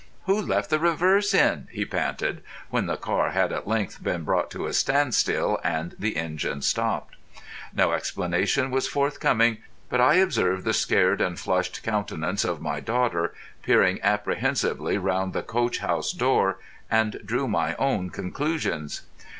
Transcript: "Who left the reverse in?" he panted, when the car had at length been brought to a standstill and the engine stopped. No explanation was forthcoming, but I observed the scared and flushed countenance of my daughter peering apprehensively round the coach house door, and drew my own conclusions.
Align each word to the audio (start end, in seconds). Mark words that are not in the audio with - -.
"Who 0.25 0.41
left 0.41 0.71
the 0.71 0.79
reverse 0.79 1.31
in?" 1.31 1.67
he 1.71 1.85
panted, 1.85 2.41
when 2.71 2.87
the 2.87 2.97
car 2.97 3.33
had 3.33 3.53
at 3.53 3.67
length 3.67 4.01
been 4.01 4.23
brought 4.23 4.49
to 4.49 4.65
a 4.65 4.73
standstill 4.73 5.59
and 5.63 5.93
the 5.99 6.17
engine 6.17 6.63
stopped. 6.63 7.17
No 7.71 7.91
explanation 7.93 8.71
was 8.71 8.87
forthcoming, 8.87 9.59
but 9.89 10.01
I 10.01 10.15
observed 10.15 10.65
the 10.65 10.73
scared 10.73 11.21
and 11.21 11.39
flushed 11.39 11.83
countenance 11.83 12.43
of 12.43 12.61
my 12.63 12.79
daughter 12.79 13.35
peering 13.61 14.01
apprehensively 14.01 14.97
round 14.97 15.33
the 15.33 15.43
coach 15.43 15.77
house 15.77 16.13
door, 16.13 16.57
and 16.89 17.19
drew 17.23 17.47
my 17.47 17.75
own 17.75 18.09
conclusions. 18.09 19.03